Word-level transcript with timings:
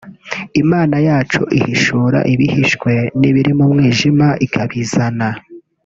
“Imana 0.61 0.95
yacu 1.07 1.41
ihishura 1.59 2.19
ibihishwe 2.33 2.91
n’ibiri 3.19 3.51
mu 3.57 3.65
mwijima 3.71 4.27
ikabizana 4.45 5.29